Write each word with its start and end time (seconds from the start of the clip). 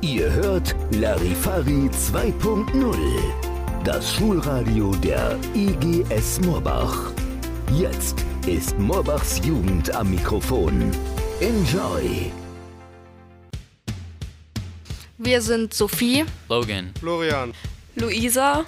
Ihr 0.00 0.32
hört 0.32 0.76
Larifari 0.92 1.90
2.0, 1.90 2.96
das 3.82 4.14
Schulradio 4.14 4.94
der 4.94 5.36
IGS 5.54 6.40
Morbach. 6.42 7.10
Jetzt 7.72 8.24
ist 8.46 8.78
Morbachs 8.78 9.40
Jugend 9.44 9.92
am 9.92 10.10
Mikrofon. 10.10 10.92
Enjoy! 11.40 12.30
Wir 15.18 15.42
sind 15.42 15.74
Sophie, 15.74 16.24
Logan, 16.48 16.92
Florian, 17.00 17.52
Luisa, 17.96 18.64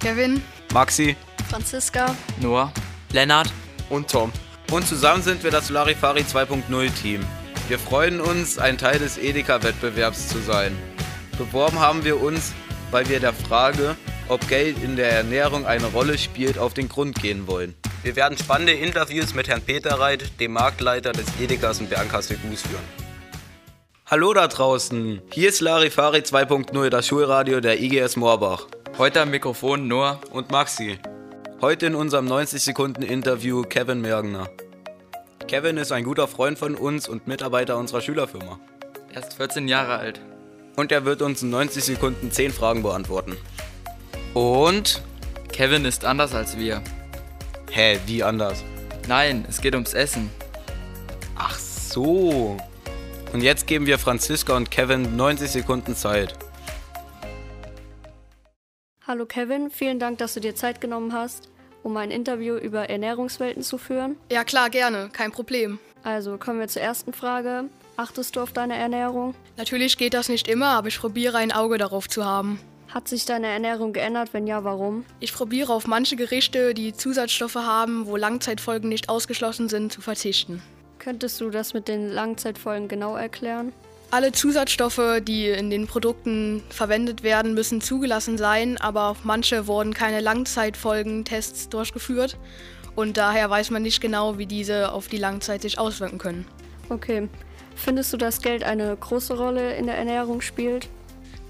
Kevin, 0.00 0.40
Maxi 0.72 1.14
Franziska. 1.50 2.16
Noah, 2.40 2.72
Lennart. 3.12 3.52
und 3.90 4.10
Tom. 4.10 4.32
Und 4.72 4.88
zusammen 4.88 5.22
sind 5.22 5.44
wir 5.44 5.50
das 5.50 5.68
Larifari 5.68 6.22
2.0 6.22 6.90
Team. 7.02 7.20
Wir 7.66 7.78
freuen 7.78 8.20
uns, 8.20 8.58
ein 8.58 8.76
Teil 8.76 8.98
des 8.98 9.16
Edeka-Wettbewerbs 9.16 10.28
zu 10.28 10.38
sein. 10.38 10.76
Beworben 11.38 11.78
haben 11.78 12.04
wir 12.04 12.20
uns, 12.20 12.52
weil 12.90 13.08
wir 13.08 13.20
der 13.20 13.32
Frage, 13.32 13.96
ob 14.28 14.46
Geld 14.48 14.76
in 14.82 14.96
der 14.96 15.10
Ernährung 15.10 15.64
eine 15.64 15.86
Rolle 15.86 16.18
spielt, 16.18 16.58
auf 16.58 16.74
den 16.74 16.90
Grund 16.90 17.22
gehen 17.22 17.46
wollen. 17.46 17.74
Wir 18.02 18.16
werden 18.16 18.36
spannende 18.36 18.74
Interviews 18.74 19.34
mit 19.34 19.48
Herrn 19.48 19.62
Peter 19.62 19.98
Reit, 19.98 20.38
dem 20.40 20.52
Marktleiter 20.52 21.12
des 21.12 21.24
Edekas 21.40 21.80
in 21.80 21.88
Bernkastel-Gus 21.88 22.60
führen. 22.60 22.84
Hallo 24.04 24.34
da 24.34 24.46
draußen, 24.46 25.22
hier 25.32 25.48
ist 25.48 25.62
Larifari 25.62 26.18
2.0, 26.18 26.90
das 26.90 27.06
Schulradio 27.06 27.60
der 27.60 27.80
IGS 27.80 28.16
Moorbach. 28.16 28.66
Heute 28.98 29.22
am 29.22 29.30
Mikrofon 29.30 29.88
Noah. 29.88 30.20
Und 30.30 30.50
Maxi. 30.50 30.98
Heute 31.62 31.86
in 31.86 31.94
unserem 31.94 32.26
90 32.26 32.62
Sekunden 32.62 33.02
Interview 33.02 33.62
Kevin 33.62 34.02
Mergner. 34.02 34.50
Kevin 35.46 35.76
ist 35.76 35.92
ein 35.92 36.04
guter 36.04 36.26
Freund 36.26 36.58
von 36.58 36.74
uns 36.74 37.06
und 37.06 37.26
Mitarbeiter 37.26 37.76
unserer 37.76 38.00
Schülerfirma. 38.00 38.58
Er 39.12 39.22
ist 39.22 39.34
14 39.34 39.68
Jahre 39.68 39.98
alt. 39.98 40.20
Und 40.76 40.90
er 40.90 41.04
wird 41.04 41.20
uns 41.20 41.42
in 41.42 41.50
90 41.50 41.84
Sekunden 41.84 42.30
10 42.30 42.50
Fragen 42.50 42.82
beantworten. 42.82 43.36
Und? 44.32 45.02
Kevin 45.52 45.84
ist 45.84 46.04
anders 46.06 46.34
als 46.34 46.58
wir. 46.58 46.82
Hä, 47.70 48.00
wie 48.06 48.22
anders? 48.22 48.64
Nein, 49.06 49.44
es 49.48 49.60
geht 49.60 49.74
ums 49.74 49.92
Essen. 49.92 50.30
Ach 51.36 51.58
so. 51.58 52.56
Und 53.32 53.42
jetzt 53.42 53.66
geben 53.66 53.86
wir 53.86 53.98
Franziska 53.98 54.56
und 54.56 54.70
Kevin 54.70 55.14
90 55.14 55.50
Sekunden 55.50 55.94
Zeit. 55.94 56.34
Hallo 59.06 59.26
Kevin, 59.26 59.70
vielen 59.70 59.98
Dank, 59.98 60.16
dass 60.18 60.32
du 60.32 60.40
dir 60.40 60.54
Zeit 60.54 60.80
genommen 60.80 61.12
hast, 61.12 61.50
um 61.84 61.96
ein 61.96 62.10
Interview 62.10 62.56
über 62.56 62.90
Ernährungswelten 62.90 63.62
zu 63.62 63.78
führen. 63.78 64.16
Ja 64.32 64.42
klar, 64.42 64.70
gerne, 64.70 65.10
kein 65.12 65.30
Problem. 65.30 65.78
Also 66.02 66.36
kommen 66.36 66.58
wir 66.58 66.66
zur 66.66 66.82
ersten 66.82 67.12
Frage. 67.12 67.64
Achtest 67.96 68.34
du 68.34 68.40
auf 68.40 68.52
deine 68.52 68.76
Ernährung? 68.76 69.34
Natürlich 69.56 69.96
geht 69.96 70.14
das 70.14 70.28
nicht 70.28 70.48
immer, 70.48 70.70
aber 70.70 70.88
ich 70.88 70.98
probiere 70.98 71.38
ein 71.38 71.52
Auge 71.52 71.78
darauf 71.78 72.08
zu 72.08 72.24
haben. 72.24 72.58
Hat 72.88 73.08
sich 73.08 73.24
deine 73.24 73.46
Ernährung 73.48 73.92
geändert? 73.92 74.30
Wenn 74.32 74.46
ja, 74.46 74.64
warum? 74.64 75.04
Ich 75.20 75.32
probiere 75.32 75.72
auf 75.72 75.86
manche 75.86 76.16
Gerichte, 76.16 76.74
die 76.74 76.92
Zusatzstoffe 76.92 77.56
haben, 77.56 78.06
wo 78.06 78.16
Langzeitfolgen 78.16 78.88
nicht 78.88 79.08
ausgeschlossen 79.08 79.68
sind, 79.68 79.92
zu 79.92 80.00
verzichten. 80.00 80.62
Könntest 80.98 81.40
du 81.40 81.50
das 81.50 81.74
mit 81.74 81.88
den 81.88 82.08
Langzeitfolgen 82.10 82.88
genau 82.88 83.16
erklären? 83.16 83.72
Alle 84.14 84.30
Zusatzstoffe, 84.30 85.20
die 85.22 85.48
in 85.48 85.70
den 85.70 85.88
Produkten 85.88 86.62
verwendet 86.70 87.24
werden, 87.24 87.52
müssen 87.52 87.80
zugelassen 87.80 88.38
sein, 88.38 88.78
aber 88.78 89.08
auf 89.08 89.24
manche 89.24 89.66
wurden 89.66 89.92
keine 89.92 90.20
Langzeitfolgentests 90.20 91.68
durchgeführt 91.68 92.38
und 92.94 93.16
daher 93.16 93.50
weiß 93.50 93.72
man 93.72 93.82
nicht 93.82 94.00
genau, 94.00 94.38
wie 94.38 94.46
diese 94.46 94.92
auf 94.92 95.08
die 95.08 95.16
Langzeit 95.16 95.62
sich 95.62 95.80
auswirken 95.80 96.18
können. 96.18 96.46
Okay. 96.90 97.28
Findest 97.74 98.12
du, 98.12 98.16
dass 98.16 98.40
Geld 98.40 98.62
eine 98.62 98.96
große 98.96 99.36
Rolle 99.36 99.74
in 99.74 99.86
der 99.86 99.98
Ernährung 99.98 100.42
spielt? 100.42 100.88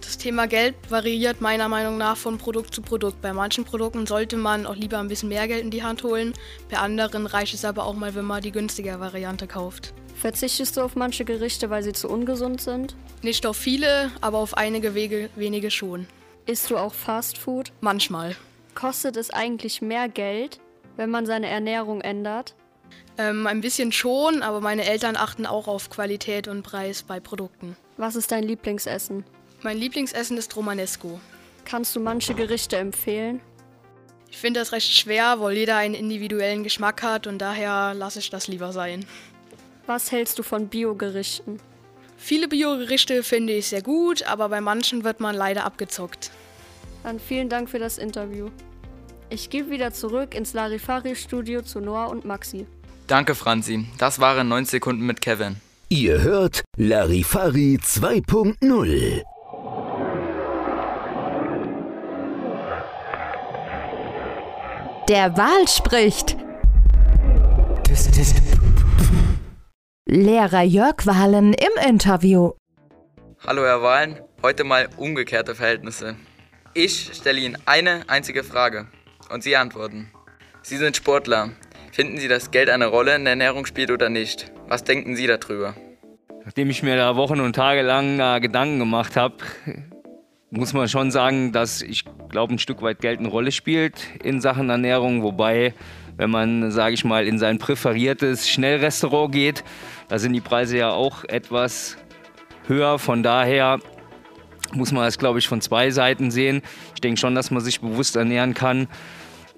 Das 0.01 0.17
Thema 0.17 0.47
Geld 0.47 0.75
variiert 0.89 1.43
meiner 1.43 1.69
Meinung 1.69 1.99
nach 1.99 2.17
von 2.17 2.39
Produkt 2.39 2.75
zu 2.75 2.81
Produkt. 2.81 3.21
Bei 3.21 3.35
manchen 3.35 3.67
Produkten 3.67 4.07
sollte 4.07 4.39
man 4.39 4.65
auch 4.65 4.77
lieber 4.77 5.01
ein 5.01 5.09
bisschen 5.09 5.29
mehr 5.29 5.47
Geld 5.49 5.63
in 5.63 5.71
die 5.71 5.83
Hand 5.83 6.03
holen. 6.03 6.33
Bei 6.71 6.79
anderen 6.79 7.27
reicht 7.27 7.53
es 7.53 7.67
aber 7.67 7.85
auch 7.85 7.95
mal, 7.95 8.15
wenn 8.15 8.25
man 8.25 8.41
die 8.41 8.53
günstige 8.53 9.01
Variante 9.01 9.47
kauft. 9.47 9.93
Verzichtest 10.15 10.77
du 10.77 10.81
auf 10.83 10.97
manche 10.97 11.25
Gerichte, 11.25 11.71
weil 11.71 11.83
sie 11.83 11.93
zu 11.93 12.09
ungesund 12.09 12.61
sind? 12.61 12.95
Nicht 13.23 13.47
auf 13.47 13.57
viele, 13.57 14.11
aber 14.21 14.39
auf 14.39 14.57
einige 14.57 14.95
Wege, 14.95 15.31
wenige 15.37 15.71
schon. 15.71 16.07
Isst 16.47 16.71
du 16.71 16.77
auch 16.77 16.95
Fast 16.95 17.39
Food? 17.39 17.73
Manchmal. 17.81 18.37
Kostet 18.75 19.17
es 19.17 19.31
eigentlich 19.31 19.83
mehr 19.83 20.09
Geld, 20.09 20.61
wenn 20.97 21.11
man 21.11 21.27
seine 21.27 21.49
Ernährung 21.49 22.01
ändert? 22.01 22.55
Ähm, 23.17 23.47
ein 23.47 23.61
bisschen 23.61 23.93
schon, 23.93 24.43
aber 24.43 24.61
meine 24.61 24.85
Eltern 24.85 25.17
achten 25.17 25.47
auch 25.47 25.69
auf 25.69 25.89
Qualität 25.91 26.49
und 26.49 26.63
Preis 26.63 27.03
bei 27.03 27.21
Produkten. 27.21 27.77
Was 27.97 28.17
ist 28.17 28.33
dein 28.33 28.45
Lieblingsessen? 28.45 29.25
Mein 29.63 29.79
Lieblingsessen 29.79 30.37
ist 30.37 30.55
Romanesco. 30.57 31.21
Kannst 31.65 31.95
du 31.97 32.01
manche 32.01 32.35
Gerichte 32.35 32.77
empfehlen? 32.77 33.41
Ich 34.31 34.37
finde 34.37 34.61
das 34.61 34.73
recht 34.73 34.93
schwer, 34.93 35.41
weil 35.41 35.57
jeder 35.57 35.77
einen 35.77 35.95
individuellen 35.95 36.65
Geschmack 36.65 37.03
hat 37.03 37.27
und 37.29 37.39
daher 37.39 37.95
lasse 37.95 38.19
ich 38.19 38.31
das 38.31 38.49
lieber 38.49 38.73
sein. 38.73 39.07
Was 39.87 40.13
hältst 40.13 40.39
du 40.39 40.43
von 40.43 40.69
Biogerichten? 40.69 41.61
Viele 42.17 42.49
Biogerichte 42.49 43.23
finde 43.23 43.53
ich 43.53 43.67
sehr 43.67 43.83
gut, 43.83 44.23
aber 44.23 44.49
bei 44.49 44.61
manchen 44.61 45.05
wird 45.05 45.21
man 45.21 45.35
leider 45.35 45.65
abgezockt. 45.65 46.31
Dann 47.03 47.21
vielen 47.21 47.51
Dank 47.51 47.69
für 47.69 47.79
das 47.79 47.99
Interview. 47.99 48.49
Ich 49.29 49.51
gebe 49.51 49.71
wieder 49.71 49.93
zurück 49.93 50.35
ins 50.35 50.55
Larifari-Studio 50.55 51.63
zu 51.63 51.81
Noah 51.81 52.09
und 52.09 52.25
Maxi. 52.25 52.67
Danke, 53.07 53.35
Franzi. 53.35 53.87
Das 53.99 54.21
waren 54.21 54.49
90 54.49 54.71
Sekunden 54.71 55.05
mit 55.05 55.21
Kevin. 55.21 55.57
Ihr 55.91 56.23
hört 56.23 56.65
Larifari 56.79 57.79
2.0. 57.83 59.23
Der 65.09 65.37
Wal 65.37 65.69
spricht. 65.69 66.37
Lehrer 70.15 70.63
Jörg 70.63 71.07
Wahlen 71.07 71.55
im 71.55 71.89
Interview. 71.91 72.53
Hallo, 73.45 73.63
Herr 73.63 73.83
Wahlen. 73.83 74.21
Heute 74.43 74.63
mal 74.63 74.89
umgekehrte 74.97 75.57
Verhältnisse. 75.57 76.15
Ich 76.73 77.11
stelle 77.15 77.41
Ihnen 77.41 77.59
eine 77.67 78.05
einzige 78.07 78.45
Frage 78.45 78.87
und 79.33 79.43
Sie 79.43 79.57
antworten. 79.57 80.13
Sie 80.63 80.77
sind 80.77 80.97
Sportler. 80.97 81.51
Finden 81.91 82.19
Sie, 82.19 82.29
dass 82.29 82.53
Geld 82.53 82.71
eine 82.71 82.87
Rolle 82.87 83.17
in 83.17 83.25
der 83.25 83.33
Ernährung 83.33 83.67
spielt 83.67 83.91
oder 83.91 84.09
nicht? 84.09 84.53
Was 84.69 84.85
denken 84.85 85.17
Sie 85.17 85.27
darüber? 85.27 85.75
Nachdem 86.45 86.71
ich 86.71 86.85
mir 86.85 86.95
da 86.95 87.17
Wochen 87.17 87.41
und 87.41 87.57
Tage 87.57 87.83
lang 87.83 88.21
äh, 88.21 88.39
Gedanken 88.39 88.79
gemacht 88.79 89.17
habe, 89.17 89.39
muss 90.51 90.75
man 90.75 90.89
schon 90.89 91.11
sagen, 91.11 91.51
dass 91.51 91.83
ich 91.83 92.05
glaube, 92.29 92.55
ein 92.55 92.61
Stück 92.61 92.83
weit 92.83 93.01
Geld 93.01 93.19
eine 93.19 93.29
Rolle 93.29 93.51
spielt 93.51 93.97
in 94.23 94.41
Sachen 94.41 94.71
Ernährung. 94.71 95.25
Wobei, 95.25 95.75
wenn 96.17 96.31
man, 96.31 96.71
sage 96.71 96.95
ich 96.95 97.05
mal, 97.05 97.27
in 97.27 97.39
sein 97.39 97.59
präferiertes 97.59 98.49
Schnellrestaurant 98.49 99.33
geht, 99.33 99.65
da 100.09 100.19
sind 100.19 100.33
die 100.33 100.41
Preise 100.41 100.79
ja 100.79 100.91
auch 100.91 101.25
etwas 101.25 101.97
höher. 102.67 102.99
Von 102.99 103.23
daher 103.23 103.79
muss 104.73 104.93
man 104.93 105.05
das, 105.05 105.19
glaube 105.19 105.39
ich, 105.39 105.49
von 105.49 105.61
zwei 105.61 105.91
Seiten 105.91 106.31
sehen. 106.31 106.63
Ich 106.95 107.01
denke 107.01 107.21
schon, 107.21 107.35
dass 107.35 107.51
man 107.51 107.63
sich 107.63 107.81
bewusst 107.81 108.17
ernähren 108.17 108.55
kann, 108.55 108.89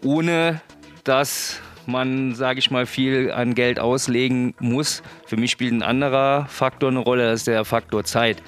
ohne 0.03 0.61
dass 1.05 1.61
man, 1.87 2.35
sage 2.35 2.59
ich 2.59 2.71
mal, 2.71 2.87
viel 2.87 3.31
an 3.31 3.55
Geld 3.55 3.79
auslegen 3.79 4.55
muss. 4.59 5.03
Für 5.27 5.37
mich 5.37 5.53
spielt 5.53 5.73
ein 5.73 5.83
anderer 5.83 6.47
Faktor 6.49 6.91
eine 6.91 6.99
Rolle, 6.99 7.31
das 7.31 7.41
ist 7.41 7.47
der 7.47 7.65
Faktor 7.65 8.05
Zeit. 8.05 8.43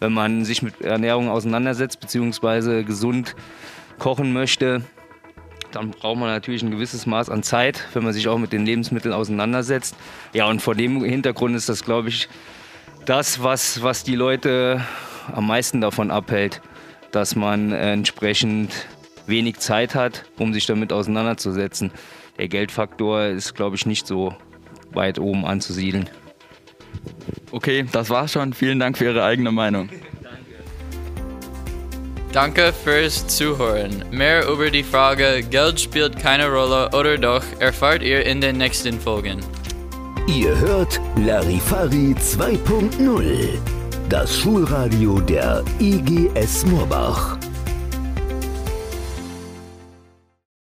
Wenn 0.00 0.12
man 0.12 0.44
sich 0.44 0.62
mit 0.62 0.80
Ernährung 0.80 1.28
auseinandersetzt 1.28 2.00
bzw. 2.00 2.84
gesund 2.84 3.34
kochen 3.98 4.32
möchte, 4.32 4.82
dann 5.72 5.90
braucht 5.90 6.18
man 6.18 6.28
natürlich 6.28 6.62
ein 6.62 6.70
gewisses 6.70 7.06
Maß 7.06 7.30
an 7.30 7.42
Zeit, 7.42 7.86
wenn 7.94 8.04
man 8.04 8.12
sich 8.12 8.28
auch 8.28 8.38
mit 8.38 8.52
den 8.52 8.64
Lebensmitteln 8.64 9.14
auseinandersetzt. 9.14 9.94
Ja, 10.32 10.46
und 10.46 10.60
vor 10.62 10.74
dem 10.74 11.04
Hintergrund 11.04 11.54
ist 11.56 11.68
das, 11.68 11.84
glaube 11.84 12.08
ich, 12.08 12.28
das, 13.04 13.42
was, 13.42 13.82
was 13.82 14.04
die 14.04 14.16
Leute 14.16 14.84
am 15.32 15.46
meisten 15.46 15.80
davon 15.80 16.10
abhält, 16.10 16.60
dass 17.10 17.36
man 17.36 17.72
entsprechend 17.72 18.72
wenig 19.26 19.58
Zeit 19.58 19.94
hat, 19.94 20.24
um 20.38 20.52
sich 20.52 20.66
damit 20.66 20.92
auseinanderzusetzen. 20.92 21.90
Der 22.38 22.48
Geldfaktor 22.48 23.24
ist, 23.24 23.54
glaube 23.54 23.76
ich, 23.76 23.86
nicht 23.86 24.06
so 24.06 24.34
weit 24.92 25.18
oben 25.18 25.44
anzusiedeln. 25.44 26.08
Okay, 27.50 27.86
das 27.90 28.10
war's 28.10 28.32
schon. 28.32 28.52
Vielen 28.52 28.78
Dank 28.78 28.98
für 28.98 29.04
Ihre 29.04 29.24
eigene 29.24 29.52
Meinung. 29.52 29.88
Danke 32.32 32.72
fürs 32.72 33.26
Zuhören. 33.26 34.04
Mehr 34.10 34.46
über 34.46 34.70
die 34.70 34.82
Frage 34.82 35.42
Geld 35.42 35.80
spielt 35.80 36.18
keine 36.18 36.48
Rolle 36.48 36.90
oder 36.92 37.16
doch 37.16 37.42
erfahrt 37.58 38.02
ihr 38.02 38.24
in 38.26 38.40
den 38.40 38.58
nächsten 38.58 39.00
Folgen. 39.00 39.40
Ihr 40.26 40.58
hört 40.58 41.00
Larifari 41.16 42.14
2.0, 42.20 43.58
das 44.10 44.36
Schulradio 44.36 45.20
der 45.20 45.64
IGS 45.80 46.66
Moorbach. 46.66 47.37